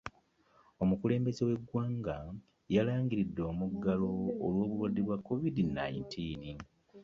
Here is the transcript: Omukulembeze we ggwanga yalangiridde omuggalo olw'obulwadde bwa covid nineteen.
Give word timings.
Omukulembeze 0.83 1.41
we 1.47 1.53
ggwanga 1.61 2.17
yalangiridde 2.75 3.41
omuggalo 3.51 4.07
olw'obulwadde 4.45 5.01
bwa 5.05 5.17
covid 5.27 5.55
nineteen. 5.77 6.57